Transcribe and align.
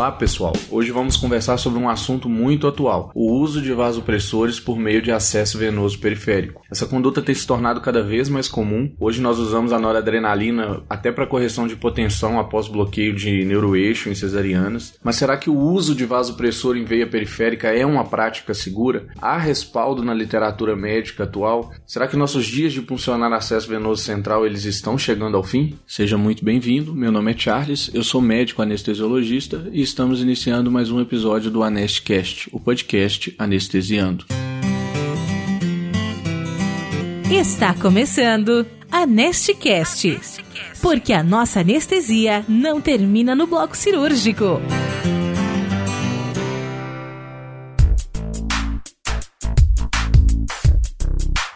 Olá 0.00 0.12
pessoal, 0.12 0.54
hoje 0.70 0.90
vamos 0.90 1.18
conversar 1.18 1.58
sobre 1.58 1.78
um 1.78 1.86
assunto 1.86 2.26
muito 2.26 2.66
atual: 2.66 3.12
o 3.14 3.34
uso 3.34 3.60
de 3.60 3.70
vasopressores 3.70 4.58
por 4.58 4.78
meio 4.78 5.02
de 5.02 5.12
acesso 5.12 5.58
venoso 5.58 5.98
periférico. 5.98 6.62
Essa 6.70 6.86
conduta 6.86 7.20
tem 7.20 7.34
se 7.34 7.46
tornado 7.46 7.82
cada 7.82 8.02
vez 8.02 8.26
mais 8.30 8.48
comum. 8.48 8.90
Hoje 8.98 9.20
nós 9.20 9.38
usamos 9.38 9.74
a 9.74 9.78
noradrenalina 9.78 10.82
até 10.88 11.12
para 11.12 11.26
correção 11.26 11.66
de 11.66 11.74
hipotensão 11.74 12.40
após 12.40 12.66
bloqueio 12.66 13.14
de 13.14 13.44
neuroeixo 13.44 14.08
em 14.08 14.14
cesarianas. 14.14 14.94
Mas 15.04 15.16
será 15.16 15.36
que 15.36 15.50
o 15.50 15.58
uso 15.58 15.94
de 15.94 16.06
vasopressor 16.06 16.78
em 16.78 16.84
veia 16.86 17.06
periférica 17.06 17.68
é 17.68 17.84
uma 17.84 18.06
prática 18.06 18.54
segura? 18.54 19.06
Há 19.20 19.36
respaldo 19.36 20.02
na 20.02 20.14
literatura 20.14 20.74
médica 20.74 21.24
atual? 21.24 21.72
Será 21.86 22.08
que 22.08 22.16
nossos 22.16 22.46
dias 22.46 22.72
de 22.72 22.80
funcionar 22.80 23.30
acesso 23.34 23.68
venoso 23.68 24.02
central 24.02 24.46
eles 24.46 24.64
estão 24.64 24.96
chegando 24.96 25.36
ao 25.36 25.42
fim? 25.42 25.78
Seja 25.86 26.16
muito 26.16 26.42
bem-vindo. 26.42 26.94
Meu 26.94 27.12
nome 27.12 27.34
é 27.34 27.36
Charles, 27.36 27.90
eu 27.92 28.02
sou 28.02 28.22
médico 28.22 28.62
anestesiologista 28.62 29.68
e 29.70 29.89
estamos 29.90 30.22
iniciando 30.22 30.70
mais 30.70 30.88
um 30.88 31.00
episódio 31.00 31.50
do 31.50 31.64
Anestcast, 31.64 32.48
o 32.52 32.60
podcast 32.60 33.34
Anestesiando. 33.36 34.24
Está 37.28 37.74
começando 37.74 38.64
Anestcast, 38.90 40.20
porque 40.80 41.12
a 41.12 41.24
nossa 41.24 41.60
anestesia 41.60 42.44
não 42.48 42.80
termina 42.80 43.34
no 43.34 43.48
bloco 43.48 43.76
cirúrgico. 43.76 44.60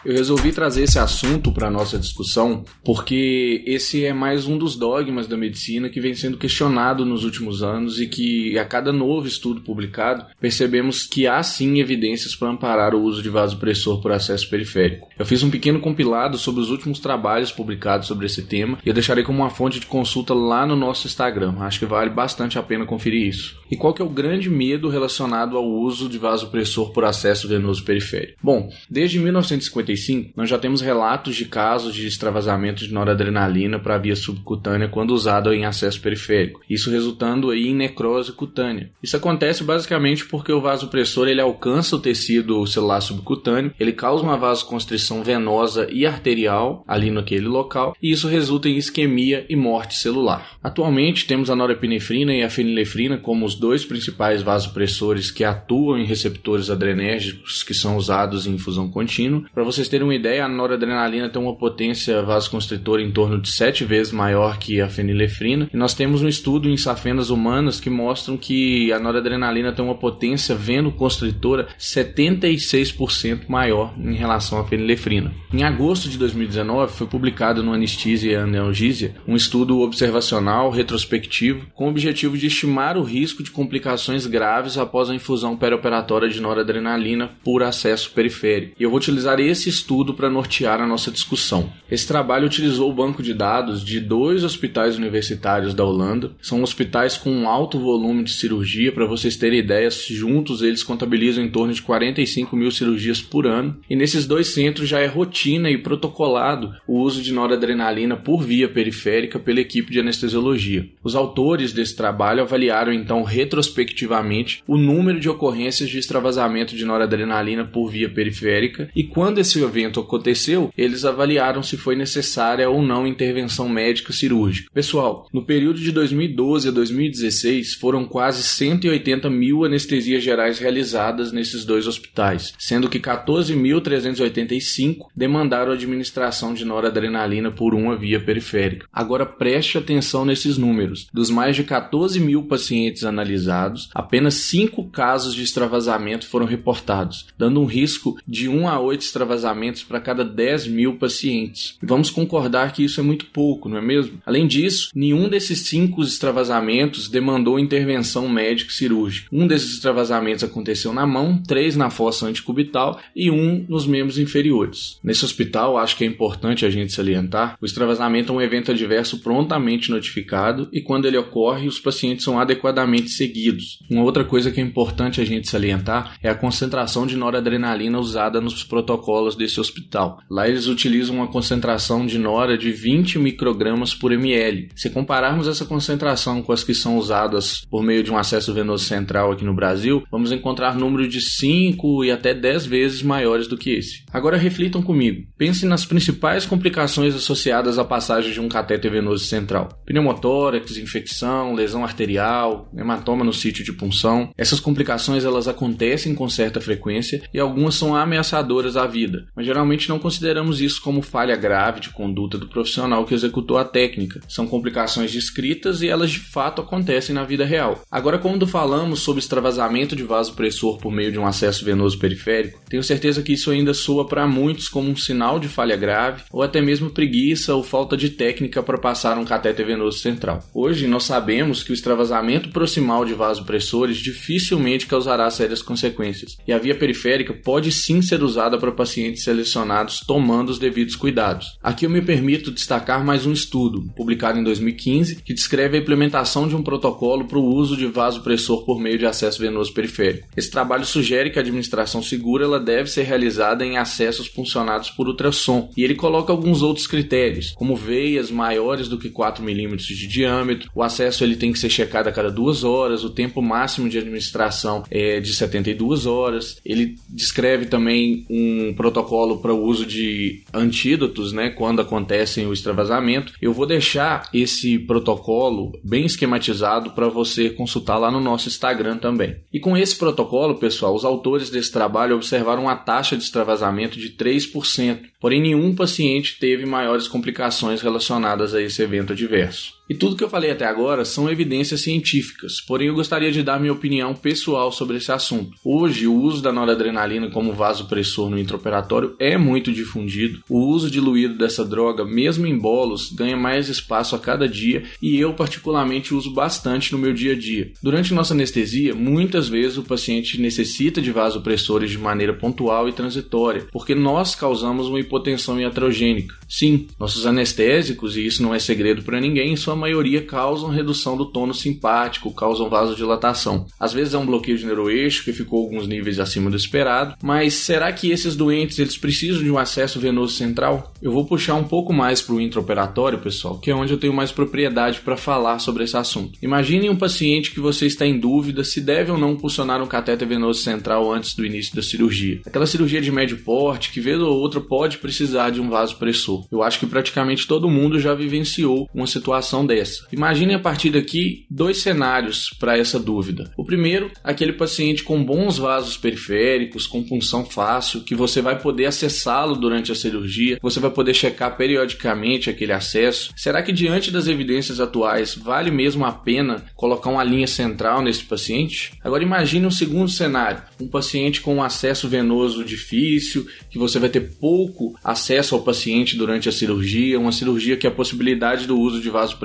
Eu 0.05 0.13
resolvi 0.13 0.51
trazer 0.51 0.83
esse 0.83 0.99
assunto 0.99 1.51
para 1.51 1.71
nossa 1.71 1.97
discussão 1.97 2.63
porque 2.83 3.63
esse 3.65 4.05
é 4.05 4.13
mais 4.13 4.45
um 4.45 4.55
dos 4.55 4.75
dogmas 4.75 5.25
da 5.25 5.35
medicina 5.35 5.89
que 5.89 5.99
vem 5.99 6.13
sendo 6.13 6.37
questionado 6.37 7.03
nos 7.03 7.23
últimos 7.23 7.63
anos 7.63 7.99
e 7.99 8.05
que 8.05 8.55
a 8.59 8.63
cada 8.63 8.93
novo 8.93 9.27
estudo 9.27 9.61
publicado 9.61 10.27
percebemos 10.39 11.07
que 11.07 11.25
há 11.25 11.41
sim 11.41 11.79
evidências 11.79 12.35
para 12.35 12.49
amparar 12.49 12.93
o 12.93 13.01
uso 13.01 13.23
de 13.23 13.29
vasopressor 13.29 13.99
por 13.99 14.11
acesso 14.11 14.47
periférico. 14.47 15.09
Eu 15.17 15.25
fiz 15.25 15.41
um 15.41 15.49
pequeno 15.49 15.79
compilado 15.79 16.37
sobre 16.37 16.61
os 16.61 16.69
últimos 16.69 16.99
trabalhos 16.99 17.51
publicados 17.51 18.07
sobre 18.07 18.27
esse 18.27 18.43
tema 18.43 18.77
e 18.85 18.87
eu 18.87 18.93
deixarei 18.93 19.23
como 19.23 19.39
uma 19.39 19.49
fonte 19.49 19.79
de 19.79 19.87
consulta 19.87 20.35
lá 20.35 20.67
no 20.67 20.75
nosso 20.75 21.07
Instagram. 21.07 21.55
Acho 21.61 21.79
que 21.79 21.85
vale 21.87 22.11
bastante 22.11 22.59
a 22.59 22.63
pena 22.63 22.85
conferir 22.85 23.27
isso. 23.27 23.59
E 23.71 23.75
qual 23.75 23.91
que 23.91 24.03
é 24.03 24.05
o 24.05 24.09
grande 24.09 24.51
medo 24.51 24.87
relacionado 24.87 25.57
ao 25.57 25.67
uso 25.67 26.07
de 26.07 26.19
vasopressor 26.19 26.93
por 26.93 27.03
acesso 27.05 27.47
venoso 27.47 27.83
periférico? 27.83 28.37
Bom, 28.43 28.69
desde 28.87 29.17
1955 29.17 29.94
nós 30.35 30.49
já 30.49 30.57
temos 30.57 30.81
relatos 30.81 31.35
de 31.35 31.45
casos 31.45 31.93
de 31.93 32.07
extravasamento 32.07 32.85
de 32.85 32.93
noradrenalina 32.93 33.79
para 33.79 33.95
a 33.95 33.99
via 33.99 34.15
subcutânea 34.15 34.87
quando 34.87 35.11
usado 35.11 35.53
em 35.53 35.65
acesso 35.65 36.01
periférico, 36.01 36.61
isso 36.69 36.89
resultando 36.89 37.49
aí 37.49 37.67
em 37.67 37.75
necrose 37.75 38.31
cutânea. 38.31 38.89
Isso 39.01 39.17
acontece 39.17 39.63
basicamente 39.63 40.25
porque 40.25 40.51
o 40.51 40.61
vasopressor 40.61 41.27
ele 41.27 41.41
alcança 41.41 41.95
o 41.95 41.99
tecido 41.99 42.65
celular 42.67 43.01
subcutâneo, 43.01 43.73
ele 43.79 43.91
causa 43.91 44.23
uma 44.23 44.37
vasoconstrição 44.37 45.23
venosa 45.23 45.87
e 45.91 46.05
arterial 46.05 46.83
ali 46.87 47.11
naquele 47.11 47.47
local, 47.47 47.95
e 48.01 48.11
isso 48.11 48.27
resulta 48.27 48.69
em 48.69 48.77
isquemia 48.77 49.45
e 49.49 49.55
morte 49.55 49.95
celular. 49.95 50.57
Atualmente 50.63 51.27
temos 51.27 51.49
a 51.49 51.55
norepinefrina 51.55 52.33
e 52.33 52.43
a 52.43 52.49
fenilefrina 52.49 53.17
como 53.17 53.45
os 53.45 53.55
dois 53.55 53.85
principais 53.85 54.41
vasopressores 54.41 55.31
que 55.31 55.43
atuam 55.43 55.97
em 55.97 56.05
receptores 56.05 56.69
adrenérgicos 56.69 57.63
que 57.63 57.73
são 57.73 57.97
usados 57.97 58.45
em 58.45 58.53
infusão 58.53 58.89
contínua. 58.89 59.43
Para 59.53 59.63
vocês 59.63 59.84
vocês 59.85 59.89
terem 59.89 60.07
uma 60.07 60.15
ideia, 60.15 60.45
a 60.45 60.47
noradrenalina 60.47 61.29
tem 61.29 61.41
uma 61.41 61.55
potência 61.55 62.21
vasoconstritora 62.23 63.01
em 63.01 63.11
torno 63.11 63.39
de 63.39 63.51
7 63.51 63.85
vezes 63.85 64.11
maior 64.11 64.57
que 64.57 64.81
a 64.81 64.89
fenilefrina. 64.89 65.69
E 65.71 65.77
nós 65.77 65.93
temos 65.93 66.23
um 66.23 66.27
estudo 66.27 66.67
em 66.69 66.75
safenas 66.75 67.29
humanas 67.29 67.79
que 67.79 67.89
mostram 67.89 68.35
que 68.35 68.91
a 68.91 68.99
noradrenalina 68.99 69.71
tem 69.71 69.85
uma 69.85 69.95
potência 69.95 70.55
venoconstritora 70.55 71.67
76% 71.79 73.41
maior 73.47 73.93
em 73.97 74.15
relação 74.15 74.59
à 74.59 74.65
fenilefrina. 74.65 75.31
Em 75.53 75.63
agosto 75.63 76.09
de 76.09 76.17
2019 76.17 76.91
foi 76.91 77.07
publicado 77.07 77.61
no 77.61 77.73
Anesthesia 77.73 78.31
e 78.31 78.35
Analgesia 78.35 79.13
um 79.27 79.35
estudo 79.35 79.81
observacional 79.81 80.71
retrospectivo 80.71 81.67
com 81.75 81.85
o 81.85 81.89
objetivo 81.89 82.37
de 82.37 82.47
estimar 82.47 82.97
o 82.97 83.03
risco 83.03 83.43
de 83.43 83.51
complicações 83.51 84.25
graves 84.25 84.77
após 84.77 85.09
a 85.09 85.15
infusão 85.15 85.55
perioperatória 85.55 86.27
de 86.27 86.41
noradrenalina 86.41 87.29
por 87.43 87.61
acesso 87.61 88.11
periférico. 88.11 88.75
E 88.79 88.83
eu 88.83 88.89
vou 88.89 88.97
utilizar 88.97 89.39
esse 89.39 89.74
estudo 89.75 90.13
para 90.13 90.29
nortear 90.29 90.81
a 90.81 90.87
nossa 90.87 91.11
discussão. 91.11 91.71
Esse 91.89 92.07
trabalho 92.07 92.47
utilizou 92.47 92.89
o 92.89 92.93
banco 92.93 93.21
de 93.21 93.33
dados 93.33 93.83
de 93.83 93.99
dois 93.99 94.43
hospitais 94.43 94.97
universitários 94.97 95.73
da 95.73 95.83
Holanda. 95.83 96.31
São 96.41 96.63
hospitais 96.63 97.17
com 97.17 97.29
um 97.29 97.47
alto 97.47 97.79
volume 97.79 98.23
de 98.23 98.33
cirurgia, 98.33 98.91
para 98.91 99.05
vocês 99.05 99.35
terem 99.35 99.59
ideia, 99.59 99.89
juntos 99.91 100.61
eles 100.61 100.83
contabilizam 100.83 101.43
em 101.43 101.49
torno 101.49 101.73
de 101.73 101.81
45 101.81 102.55
mil 102.55 102.71
cirurgias 102.71 103.21
por 103.21 103.45
ano. 103.45 103.77
E 103.89 103.95
nesses 103.95 104.25
dois 104.25 104.47
centros 104.47 104.87
já 104.87 104.99
é 104.99 105.05
rotina 105.05 105.69
e 105.69 105.77
protocolado 105.77 106.73
o 106.87 106.99
uso 106.99 107.21
de 107.21 107.33
noradrenalina 107.33 108.15
por 108.15 108.41
via 108.41 108.67
periférica 108.67 109.37
pela 109.37 109.59
equipe 109.59 109.91
de 109.91 109.99
anestesiologia. 109.99 110.87
Os 111.03 111.15
autores 111.15 111.73
desse 111.73 111.95
trabalho 111.95 112.41
avaliaram 112.41 112.93
então 112.93 113.23
retrospectivamente 113.23 114.63
o 114.67 114.77
número 114.77 115.19
de 115.19 115.29
ocorrências 115.29 115.89
de 115.89 115.99
extravasamento 115.99 116.75
de 116.75 116.85
noradrenalina 116.85 117.65
por 117.65 117.89
via 117.89 118.09
periférica 118.09 118.89
e 118.95 119.03
quando 119.03 119.39
esse 119.39 119.59
evento 119.65 119.99
aconteceu, 119.99 120.71
eles 120.77 121.05
avaliaram 121.05 121.63
se 121.63 121.77
foi 121.77 121.95
necessária 121.95 122.69
ou 122.69 122.81
não 122.81 123.07
intervenção 123.07 123.67
médica 123.67 124.13
cirúrgica. 124.13 124.69
Pessoal, 124.73 125.27
no 125.31 125.43
período 125.43 125.79
de 125.79 125.91
2012 125.91 126.69
a 126.69 126.71
2016 126.71 127.73
foram 127.75 128.05
quase 128.05 128.43
180 128.43 129.29
mil 129.29 129.65
anestesias 129.65 130.23
gerais 130.23 130.59
realizadas 130.59 131.31
nesses 131.31 131.65
dois 131.65 131.87
hospitais, 131.87 132.53
sendo 132.57 132.89
que 132.89 132.99
14.385 132.99 135.07
demandaram 135.15 135.71
administração 135.71 136.53
de 136.53 136.65
noradrenalina 136.65 137.51
por 137.51 137.73
uma 137.73 137.95
via 137.95 138.19
periférica. 138.19 138.87
Agora 138.91 139.25
preste 139.25 139.77
atenção 139.77 140.25
nesses 140.25 140.57
números. 140.57 141.07
Dos 141.13 141.29
mais 141.29 141.55
de 141.55 141.63
14 141.63 142.19
mil 142.19 142.43
pacientes 142.43 143.03
analisados, 143.03 143.89
apenas 143.93 144.35
5 144.35 144.89
casos 144.89 145.33
de 145.33 145.43
extravasamento 145.43 146.27
foram 146.27 146.45
reportados, 146.45 147.27
dando 147.37 147.61
um 147.61 147.65
risco 147.65 148.17
de 148.27 148.47
1 148.47 148.67
a 148.67 148.79
8 148.79 149.01
extravasamento 149.01 149.54
extravasamentos 149.55 149.83
para 149.83 149.99
cada 149.99 150.23
10 150.23 150.67
mil 150.67 150.95
pacientes. 150.97 151.77
vamos 151.81 152.09
concordar 152.09 152.73
que 152.73 152.83
isso 152.83 152.99
é 152.99 153.03
muito 153.03 153.25
pouco, 153.27 153.69
não 153.69 153.77
é 153.77 153.81
mesmo? 153.81 154.19
Além 154.25 154.45
disso, 154.45 154.89
nenhum 154.93 155.29
desses 155.29 155.59
cinco 155.59 156.03
extravasamentos 156.03 157.07
demandou 157.07 157.57
intervenção 157.57 158.27
médica 158.27 158.71
cirúrgica. 158.71 159.27
Um 159.31 159.47
desses 159.47 159.73
extravasamentos 159.73 160.43
aconteceu 160.43 160.93
na 160.93 161.07
mão, 161.07 161.41
três 161.41 161.75
na 161.75 161.89
fossa 161.89 162.25
anticubital 162.25 162.99
e 163.15 163.31
um 163.31 163.65
nos 163.67 163.87
membros 163.87 164.19
inferiores. 164.19 164.99
Nesse 165.03 165.23
hospital, 165.23 165.77
acho 165.77 165.95
que 165.95 166.03
é 166.03 166.07
importante 166.07 166.65
a 166.65 166.69
gente 166.69 166.91
salientar, 166.91 167.57
o 167.61 167.65
extravasamento 167.65 168.33
é 168.33 168.35
um 168.35 168.41
evento 168.41 168.71
adverso 168.71 169.19
prontamente 169.19 169.89
notificado 169.89 170.67
e 170.71 170.81
quando 170.81 171.05
ele 171.05 171.17
ocorre, 171.17 171.67
os 171.67 171.79
pacientes 171.79 172.25
são 172.25 172.39
adequadamente 172.39 173.09
seguidos. 173.09 173.79
Uma 173.89 174.03
outra 174.03 174.23
coisa 174.23 174.51
que 174.51 174.59
é 174.59 174.63
importante 174.63 175.21
a 175.21 175.25
gente 175.25 175.47
salientar 175.47 176.17
é 176.21 176.29
a 176.29 176.35
concentração 176.35 177.05
de 177.05 177.15
noradrenalina 177.15 177.99
usada 177.99 178.41
nos 178.41 178.63
protocolos 178.63 179.34
protocolos 179.35 179.37
desse 179.37 179.59
hospital. 179.59 180.19
Lá 180.29 180.47
eles 180.47 180.67
utilizam 180.67 181.17
uma 181.17 181.27
concentração 181.27 182.05
de 182.05 182.17
nora 182.17 182.57
de 182.57 182.71
20 182.71 183.19
microgramas 183.19 183.93
por 183.93 184.11
ml. 184.11 184.69
Se 184.75 184.89
compararmos 184.89 185.47
essa 185.47 185.65
concentração 185.65 186.41
com 186.41 186.51
as 186.51 186.63
que 186.63 186.73
são 186.73 186.97
usadas 186.97 187.63
por 187.69 187.83
meio 187.83 188.03
de 188.03 188.11
um 188.11 188.17
acesso 188.17 188.53
venoso 188.53 188.85
central 188.85 189.31
aqui 189.31 189.43
no 189.43 189.53
Brasil, 189.53 190.03
vamos 190.09 190.31
encontrar 190.31 190.75
números 190.75 191.09
de 191.09 191.21
5 191.21 192.05
e 192.05 192.11
até 192.11 192.33
10 192.33 192.65
vezes 192.65 193.01
maiores 193.01 193.47
do 193.47 193.57
que 193.57 193.71
esse. 193.71 194.03
Agora 194.11 194.37
reflitam 194.37 194.81
comigo. 194.81 195.27
Pensem 195.37 195.67
nas 195.67 195.85
principais 195.85 196.45
complicações 196.45 197.13
associadas 197.13 197.77
à 197.77 197.83
passagem 197.83 198.31
de 198.31 198.39
um 198.39 198.49
catéter 198.49 198.91
venoso 198.91 199.25
central: 199.25 199.69
pneumotórax, 199.85 200.77
infecção, 200.77 201.53
lesão 201.53 201.83
arterial, 201.83 202.69
hematoma 202.75 203.23
no 203.23 203.33
sítio 203.33 203.63
de 203.63 203.73
punção. 203.73 204.29
Essas 204.37 204.59
complicações 204.59 205.25
elas 205.25 205.47
acontecem 205.47 206.15
com 206.15 206.29
certa 206.29 206.61
frequência 206.61 207.21
e 207.33 207.39
algumas 207.39 207.75
são 207.75 207.95
ameaçadoras 207.95 208.77
à 208.77 208.85
vida 208.87 209.24
mas 209.35 209.45
geralmente 209.45 209.89
não 209.89 209.99
consideramos 209.99 210.61
isso 210.61 210.81
como 210.81 211.01
falha 211.01 211.35
grave 211.35 211.79
de 211.79 211.89
conduta 211.89 212.37
do 212.37 212.47
profissional 212.47 213.05
que 213.05 213.13
executou 213.13 213.57
a 213.57 213.65
técnica. 213.65 214.21
São 214.27 214.47
complicações 214.47 215.11
descritas 215.11 215.81
e 215.81 215.87
elas 215.87 216.11
de 216.11 216.19
fato 216.19 216.61
acontecem 216.61 217.13
na 217.13 217.23
vida 217.23 217.45
real. 217.45 217.83
Agora, 217.89 218.17
quando 218.17 218.47
falamos 218.47 218.99
sobre 218.99 219.19
extravasamento 219.19 219.95
de 219.95 220.03
vasopressor 220.03 220.77
por 220.77 220.91
meio 220.91 221.11
de 221.11 221.19
um 221.19 221.25
acesso 221.25 221.63
venoso 221.63 221.97
periférico, 221.97 222.61
tenho 222.69 222.83
certeza 222.83 223.21
que 223.21 223.33
isso 223.33 223.51
ainda 223.51 223.73
soa 223.73 224.07
para 224.07 224.27
muitos 224.27 224.67
como 224.67 224.89
um 224.89 224.95
sinal 224.95 225.39
de 225.39 225.47
falha 225.47 225.75
grave 225.75 226.23
ou 226.31 226.41
até 226.41 226.61
mesmo 226.61 226.89
preguiça 226.89 227.53
ou 227.53 227.63
falta 227.63 227.95
de 227.95 228.09
técnica 228.09 228.61
para 228.61 228.77
passar 228.77 229.17
um 229.17 229.25
catéter 229.25 229.65
venoso 229.65 229.99
central. 229.99 230.43
Hoje, 230.53 230.87
nós 230.87 231.03
sabemos 231.03 231.63
que 231.63 231.71
o 231.71 231.73
extravasamento 231.73 232.49
proximal 232.49 233.05
de 233.05 233.13
vasopressores 233.13 233.97
dificilmente 233.97 234.87
causará 234.87 235.29
sérias 235.29 235.61
consequências 235.61 236.37
e 236.47 236.53
a 236.53 236.57
via 236.57 236.75
periférica 236.75 237.33
pode 237.33 237.71
sim 237.71 238.01
ser 238.01 238.23
usada 238.23 238.57
para 238.57 238.71
pacientes 238.71 239.14
pacientes 239.15 239.23
selecionados 239.23 240.01
tomando 240.01 240.49
os 240.49 240.59
devidos 240.59 240.95
cuidados. 240.95 241.57
Aqui 241.63 241.85
eu 241.85 241.89
me 241.89 242.01
permito 242.01 242.51
destacar 242.51 243.03
mais 243.03 243.25
um 243.25 243.31
estudo, 243.31 243.83
publicado 243.95 244.37
em 244.37 244.43
2015, 244.43 245.21
que 245.23 245.33
descreve 245.33 245.77
a 245.77 245.79
implementação 245.79 246.47
de 246.47 246.55
um 246.55 246.61
protocolo 246.61 247.25
para 247.25 247.39
o 247.39 247.45
uso 247.45 247.77
de 247.77 247.87
vasopressor 247.87 248.65
por 248.65 248.79
meio 248.79 248.97
de 248.97 249.05
acesso 249.05 249.39
venoso 249.39 249.73
periférico. 249.73 250.27
Esse 250.35 250.51
trabalho 250.51 250.85
sugere 250.85 251.29
que 251.29 251.39
a 251.39 251.41
administração 251.41 252.03
segura 252.03 252.45
ela 252.45 252.59
deve 252.59 252.89
ser 252.89 253.03
realizada 253.03 253.65
em 253.65 253.77
acessos 253.77 254.27
funcionados 254.27 254.89
por 254.89 255.07
ultrassom, 255.07 255.71
e 255.75 255.83
ele 255.83 255.95
coloca 255.95 256.31
alguns 256.31 256.61
outros 256.61 256.87
critérios, 256.87 257.51
como 257.55 257.75
veias 257.75 258.29
maiores 258.29 258.87
do 258.87 258.97
que 258.97 259.09
4 259.09 259.43
milímetros 259.43 259.87
de 259.87 260.07
diâmetro, 260.07 260.69
o 260.75 260.83
acesso 260.83 261.23
ele 261.23 261.35
tem 261.35 261.51
que 261.51 261.59
ser 261.59 261.69
checado 261.69 262.07
a 262.07 262.11
cada 262.11 262.31
duas 262.31 262.63
horas, 262.63 263.03
o 263.03 263.09
tempo 263.09 263.41
máximo 263.41 263.87
de 263.87 263.97
administração 263.97 264.83
é 264.89 265.19
de 265.19 265.33
72 265.33 266.05
horas. 266.05 266.57
Ele 266.65 266.95
descreve 267.09 267.65
também 267.65 268.25
um 268.29 268.73
protocolo 268.73 269.04
para 269.37 269.53
o 269.53 269.63
uso 269.63 269.85
de 269.85 270.43
antídotos, 270.53 271.31
né, 271.31 271.49
quando 271.49 271.81
acontece 271.81 272.45
o 272.45 272.53
extravasamento. 272.53 273.33
Eu 273.41 273.53
vou 273.53 273.65
deixar 273.65 274.29
esse 274.33 274.79
protocolo 274.79 275.71
bem 275.83 276.05
esquematizado 276.05 276.91
para 276.91 277.07
você 277.07 277.49
consultar 277.49 277.97
lá 277.97 278.11
no 278.11 278.19
nosso 278.19 278.47
Instagram 278.47 278.97
também. 278.97 279.37
E 279.53 279.59
com 279.59 279.77
esse 279.77 279.95
protocolo, 279.95 280.55
pessoal, 280.55 280.95
os 280.95 281.05
autores 281.05 281.49
desse 281.49 281.71
trabalho 281.71 282.15
observaram 282.15 282.63
uma 282.63 282.75
taxa 282.75 283.15
de 283.15 283.23
extravasamento 283.23 283.99
de 283.99 284.09
3%, 284.11 284.99
porém 285.19 285.41
nenhum 285.41 285.75
paciente 285.75 286.37
teve 286.39 286.65
maiores 286.65 287.07
complicações 287.07 287.81
relacionadas 287.81 288.53
a 288.53 288.61
esse 288.61 288.81
evento 288.81 289.13
adverso. 289.13 289.73
E 289.87 289.93
tudo 289.93 290.15
que 290.15 290.23
eu 290.23 290.29
falei 290.29 290.49
até 290.49 290.65
agora 290.65 291.05
são 291.05 291.29
evidências 291.29 291.81
científicas, 291.81 292.59
porém 292.59 292.87
eu 292.87 292.95
gostaria 292.95 293.31
de 293.31 293.43
dar 293.43 293.59
minha 293.59 293.71
opinião 293.73 294.15
pessoal 294.15 294.71
sobre 294.71 294.97
esse 294.97 295.11
assunto. 295.11 295.55
Hoje, 295.63 296.07
o 296.07 296.15
uso 296.15 296.41
da 296.41 296.51
noradrenalina 296.51 297.29
como 297.29 297.53
vasopressor 297.53 298.29
no 298.29 298.39
intraoperatório 298.39 299.15
é 299.19 299.37
muito 299.37 299.71
difundido. 299.71 300.39
O 300.49 300.59
uso 300.59 300.89
diluído 300.89 301.37
dessa 301.37 301.63
droga, 301.63 302.03
mesmo 302.03 302.47
em 302.47 302.57
bolos, 302.57 303.11
ganha 303.11 303.37
mais 303.37 303.69
espaço 303.69 304.15
a 304.15 304.19
cada 304.19 304.49
dia 304.49 304.83
e 304.99 305.19
eu 305.19 305.33
particularmente 305.33 306.15
uso 306.15 306.31
bastante 306.31 306.91
no 306.91 306.97
meu 306.97 307.13
dia 307.13 307.33
a 307.33 307.37
dia. 307.37 307.71
Durante 307.83 308.13
nossa 308.13 308.33
anestesia, 308.33 308.95
muitas 308.95 309.47
vezes 309.47 309.77
o 309.77 309.83
paciente 309.83 310.41
necessita 310.41 310.99
de 310.99 311.11
vasopressores 311.11 311.91
de 311.91 311.97
maneira 311.99 312.33
pontual 312.33 312.89
e 312.89 312.93
transitória, 312.93 313.67
porque 313.71 313.93
nós 313.93 314.33
causamos 314.33 314.87
uma 314.87 314.99
hipotensão 314.99 315.61
iatrogênica. 315.61 316.35
Sim, 316.49 316.87
nossos 316.99 317.27
anestésicos, 317.27 318.17
e 318.17 318.25
isso 318.25 318.41
não 318.41 318.53
é 318.53 318.57
segredo 318.57 319.03
para 319.03 319.21
ninguém, 319.21 319.55
sua 319.75 319.81
maioria 319.81 320.21
causam 320.21 320.69
redução 320.69 321.17
do 321.17 321.25
tônus 321.25 321.59
simpático, 321.59 322.33
causam 322.33 322.69
vasodilatação. 322.69 323.65
Às 323.77 323.91
vezes 323.91 324.13
é 324.13 324.17
um 324.17 324.25
bloqueio 324.25 324.57
de 324.57 324.65
neuroeixo 324.65 325.25
que 325.25 325.33
ficou 325.33 325.61
alguns 325.61 325.85
níveis 325.85 326.17
acima 326.17 326.49
do 326.49 326.55
esperado, 326.55 327.15
mas 327.21 327.53
será 327.55 327.91
que 327.91 328.09
esses 328.09 328.35
doentes 328.35 328.79
eles 328.79 328.97
precisam 328.97 329.43
de 329.43 329.51
um 329.51 329.57
acesso 329.57 329.99
venoso 329.99 330.33
central? 330.33 330.93
Eu 331.01 331.11
vou 331.11 331.25
puxar 331.25 331.55
um 331.55 331.65
pouco 331.65 331.91
mais 331.91 332.21
para 332.21 332.35
o 332.35 332.41
intraoperatório, 332.41 333.19
pessoal, 333.19 333.59
que 333.59 333.69
é 333.69 333.75
onde 333.75 333.91
eu 333.91 333.99
tenho 333.99 334.13
mais 334.13 334.31
propriedade 334.31 335.01
para 335.01 335.17
falar 335.17 335.59
sobre 335.59 335.83
esse 335.83 335.97
assunto. 335.97 336.39
Imagine 336.41 336.89
um 336.89 336.95
paciente 336.95 337.51
que 337.51 337.59
você 337.59 337.85
está 337.85 338.05
em 338.05 338.17
dúvida 338.17 338.63
se 338.63 338.79
deve 338.79 339.11
ou 339.11 339.17
não 339.17 339.35
pulsionar 339.35 339.83
um 339.83 339.87
catéter 339.87 340.27
venoso 340.27 340.61
central 340.61 341.11
antes 341.11 341.35
do 341.35 341.45
início 341.45 341.75
da 341.75 341.81
cirurgia. 341.81 342.39
Aquela 342.45 342.65
cirurgia 342.65 343.01
de 343.01 343.11
médio 343.11 343.39
porte 343.39 343.91
que 343.91 343.99
vez 343.99 344.21
ou 344.21 344.39
outra 344.39 344.61
pode 344.61 344.99
precisar 344.99 345.49
de 345.49 345.59
um 345.59 345.69
vasopressor. 345.69 346.45
Eu 346.49 346.63
acho 346.63 346.79
que 346.79 346.85
praticamente 346.85 347.45
todo 347.45 347.69
mundo 347.69 347.99
já 347.99 348.13
vivenciou 348.13 348.87
uma 348.93 349.07
situação 349.07 349.64
dessa. 349.65 350.05
Imagine 350.11 350.55
a 350.55 350.59
partir 350.59 350.89
daqui 350.89 351.45
dois 351.49 351.77
cenários 351.77 352.49
para 352.59 352.77
essa 352.77 352.99
dúvida. 352.99 353.51
O 353.57 353.65
primeiro, 353.65 354.11
aquele 354.23 354.53
paciente 354.53 355.03
com 355.03 355.23
bons 355.23 355.57
vasos 355.57 355.97
periféricos, 355.97 356.87
com 356.87 357.03
punção 357.03 357.45
fácil, 357.45 358.01
que 358.01 358.15
você 358.15 358.41
vai 358.41 358.59
poder 358.59 358.85
acessá-lo 358.85 359.55
durante 359.55 359.91
a 359.91 359.95
cirurgia, 359.95 360.57
você 360.61 360.79
vai 360.79 360.91
poder 360.91 361.13
checar 361.13 361.57
periodicamente 361.57 362.49
aquele 362.49 362.73
acesso. 362.73 363.31
Será 363.35 363.61
que 363.61 363.71
diante 363.71 364.11
das 364.11 364.27
evidências 364.27 364.79
atuais 364.79 365.35
vale 365.35 365.71
mesmo 365.71 366.05
a 366.05 366.11
pena 366.11 366.65
colocar 366.75 367.09
uma 367.09 367.23
linha 367.23 367.47
central 367.47 368.01
nesse 368.01 368.23
paciente? 368.23 368.93
Agora 369.03 369.23
imagine 369.23 369.65
um 369.65 369.71
segundo 369.71 370.09
cenário, 370.09 370.61
um 370.79 370.87
paciente 370.87 371.41
com 371.41 371.55
um 371.55 371.63
acesso 371.63 372.07
venoso 372.07 372.63
difícil, 372.63 373.47
que 373.69 373.77
você 373.77 373.99
vai 373.99 374.09
ter 374.09 374.35
pouco 374.39 374.95
acesso 375.03 375.55
ao 375.55 375.61
paciente 375.61 376.17
durante 376.17 376.49
a 376.49 376.51
cirurgia, 376.51 377.19
uma 377.19 377.31
cirurgia 377.31 377.77
que 377.77 377.87
a 377.87 377.91
possibilidade 377.91 378.67
do 378.67 378.79
uso 378.79 379.01
de 379.01 379.09
vaso 379.09 379.37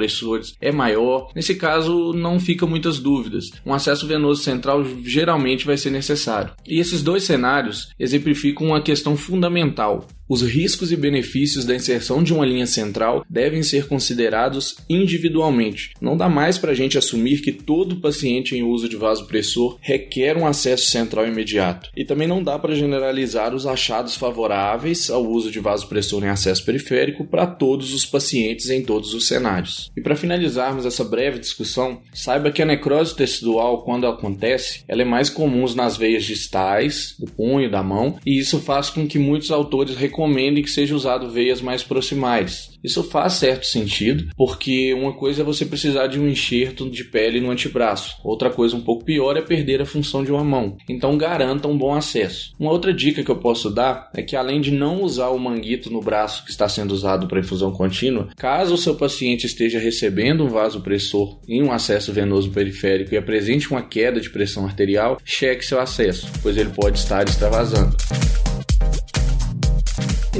é 0.61 0.73
maior. 0.73 1.31
Nesse 1.35 1.55
caso, 1.55 2.13
não 2.13 2.41
fica 2.41 2.67
muitas 2.67 2.99
dúvidas. 2.99 3.51
Um 3.65 3.75
acesso 3.75 4.07
venoso 4.07 4.43
central 4.43 4.85
geralmente 5.05 5.67
vai 5.67 5.77
ser 5.77 5.91
necessário. 5.91 6.53
E 6.67 6.79
esses 6.79 7.03
dois 7.03 7.25
cenários 7.25 7.91
exemplificam 7.99 8.69
uma 8.69 8.83
questão 8.83 9.17
fundamental. 9.17 10.07
Os 10.31 10.43
riscos 10.43 10.93
e 10.93 10.97
benefícios 10.97 11.65
da 11.65 11.75
inserção 11.75 12.23
de 12.23 12.33
uma 12.33 12.47
linha 12.47 12.65
central 12.65 13.27
devem 13.29 13.65
ser 13.65 13.89
considerados 13.89 14.77
individualmente. 14.89 15.91
Não 16.01 16.17
dá 16.17 16.29
mais 16.29 16.57
para 16.57 16.71
a 16.71 16.75
gente 16.75 16.97
assumir 16.97 17.41
que 17.41 17.51
todo 17.51 17.97
paciente 17.97 18.57
em 18.57 18.63
uso 18.63 18.89
de 18.89 18.95
vasopressor 18.95 19.77
requer 19.81 20.37
um 20.37 20.47
acesso 20.47 20.87
central 20.87 21.27
imediato. 21.27 21.91
E 21.97 22.05
também 22.05 22.29
não 22.29 22.45
dá 22.45 22.57
para 22.61 22.77
generalizar 22.77 23.53
os 23.53 23.67
achados 23.67 24.15
favoráveis 24.15 25.11
ao 25.11 25.27
uso 25.27 25.51
de 25.51 25.59
vasopressor 25.59 26.23
em 26.23 26.29
acesso 26.29 26.65
periférico 26.65 27.27
para 27.27 27.45
todos 27.45 27.93
os 27.93 28.07
pacientes 28.07 28.71
em 28.71 28.85
todos 28.85 29.13
os 29.15 29.27
cenários. 29.27 29.91
E 29.97 30.01
para 30.01 30.15
finalizarmos 30.15 30.87
essa 30.87 31.03
breve 31.03 31.41
discussão, 31.41 32.03
saiba 32.15 32.53
que 32.53 32.63
a 32.63 32.67
necrose 32.67 33.17
tecidual, 33.17 33.83
quando 33.83 34.07
acontece, 34.07 34.85
ela 34.87 35.03
é 35.03 35.05
mais 35.05 35.29
comum 35.29 35.65
nas 35.75 35.97
veias 35.97 36.25
distais, 36.25 37.17
do 37.19 37.27
punho, 37.27 37.69
da 37.69 37.83
mão, 37.83 38.17
e 38.25 38.39
isso 38.39 38.61
faz 38.61 38.91
com 38.91 39.09
que 39.09 39.19
muitos 39.19 39.51
autores 39.51 39.97
recomendem 39.97 40.20
que 40.63 40.71
seja 40.71 40.95
usado 40.95 41.31
veias 41.31 41.61
mais 41.61 41.83
proximais. 41.83 42.71
Isso 42.83 43.03
faz 43.05 43.35
certo 43.35 43.67
sentido, 43.67 44.29
porque 44.37 44.95
uma 44.95 45.13
coisa 45.13 45.43
é 45.43 45.45
você 45.45 45.65
precisar 45.65 46.07
de 46.07 46.19
um 46.19 46.29
enxerto 46.29 46.89
de 46.89 47.05
pele 47.05 47.41
no 47.41 47.51
antebraço, 47.51 48.17
outra 48.25 48.51
coisa 48.51 48.77
um 48.77 48.81
pouco 48.81 49.05
pior 49.05 49.37
é 49.37 49.43
perder 49.43 49.83
a 49.83 49.87
função 49.87 50.25
de 50.25 50.33
uma 50.33 50.43
mão. 50.43 50.77
Então 50.89 51.17
garanta 51.17 51.69
um 51.69 51.77
bom 51.77 51.95
acesso. 51.95 52.53
Uma 52.59 52.71
outra 52.71 52.93
dica 52.93 53.23
que 53.23 53.31
eu 53.31 53.37
posso 53.37 53.71
dar 53.71 54.11
é 54.15 54.23
que 54.23 54.37
além 54.37 54.61
de 54.61 54.71
não 54.71 55.03
usar 55.03 55.29
o 55.29 55.39
manguito 55.39 55.91
no 55.91 56.01
braço 56.01 56.45
que 56.45 56.51
está 56.51 56.69
sendo 56.69 56.93
usado 56.93 57.27
para 57.27 57.41
infusão 57.41 57.73
contínua, 57.73 58.29
caso 58.37 58.75
o 58.75 58.79
seu 58.79 58.95
paciente 58.95 59.47
esteja 59.47 59.79
recebendo 59.79 60.45
um 60.45 60.49
vasopressor 60.49 61.39
em 61.49 61.63
um 61.63 61.73
acesso 61.73 62.13
venoso 62.13 62.51
periférico 62.51 63.15
e 63.15 63.19
apresente 63.19 63.71
uma 63.71 63.83
queda 63.83 64.21
de 64.21 64.31
pressão 64.31 64.65
arterial, 64.65 65.19
cheque 65.25 65.65
seu 65.65 65.81
acesso, 65.81 66.27
pois 66.43 66.57
ele 66.57 66.71
pode 66.71 66.99
estar 66.99 67.27
extravasando. 67.27 67.97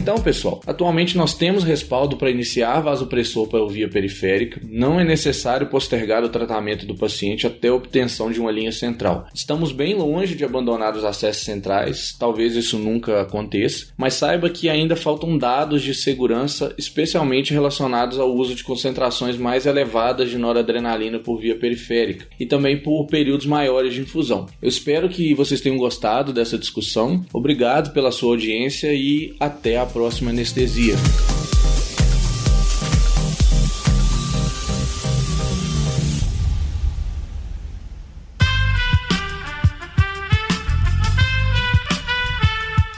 Então, 0.01 0.15
pessoal, 0.15 0.63
atualmente 0.67 1.15
nós 1.15 1.35
temos 1.35 1.63
respaldo 1.63 2.17
para 2.17 2.31
iniciar 2.31 2.81
vasopressor 2.81 3.47
pela 3.49 3.69
via 3.69 3.87
periférica. 3.87 4.59
Não 4.65 4.99
é 4.99 5.05
necessário 5.05 5.67
postergar 5.67 6.25
o 6.25 6.31
tratamento 6.31 6.87
do 6.87 6.95
paciente 6.95 7.47
até 7.47 7.69
a 7.69 7.75
obtenção 7.75 8.33
de 8.33 8.41
uma 8.41 8.51
linha 8.51 8.73
central. 8.73 9.27
Estamos 9.35 9.73
bem 9.73 9.93
longe 9.93 10.35
de 10.35 10.43
abandonar 10.43 10.97
os 10.97 11.05
acessos 11.05 11.45
centrais, 11.45 12.17
talvez 12.19 12.57
isso 12.57 12.79
nunca 12.79 13.21
aconteça, 13.21 13.89
mas 13.95 14.15
saiba 14.15 14.49
que 14.49 14.71
ainda 14.71 14.97
faltam 14.97 15.37
dados 15.37 15.83
de 15.83 15.93
segurança, 15.93 16.75
especialmente 16.79 17.53
relacionados 17.53 18.19
ao 18.19 18.35
uso 18.35 18.55
de 18.55 18.65
concentrações 18.65 19.37
mais 19.37 19.67
elevadas 19.67 20.31
de 20.31 20.39
noradrenalina 20.39 21.19
por 21.19 21.39
via 21.39 21.57
periférica 21.57 22.27
e 22.41 22.47
também 22.47 22.79
por 22.79 23.07
períodos 23.07 23.45
maiores 23.45 23.93
de 23.93 24.01
infusão. 24.01 24.47
Eu 24.63 24.69
espero 24.71 25.11
que 25.11 25.35
vocês 25.35 25.61
tenham 25.61 25.77
gostado 25.77 26.33
dessa 26.33 26.57
discussão. 26.57 27.23
Obrigado 27.35 27.93
pela 27.93 28.11
sua 28.11 28.31
audiência 28.31 28.95
e 28.95 29.37
até 29.39 29.77
a 29.77 29.90
próxima 29.93 30.31
anestesia. 30.31 30.95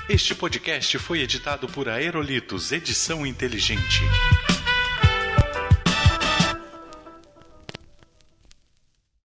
Este 0.08 0.34
podcast 0.34 0.98
foi 0.98 1.20
editado 1.20 1.66
por 1.66 1.88
Aerolitos 1.88 2.70
Edição 2.70 3.26
Inteligente. 3.26 4.02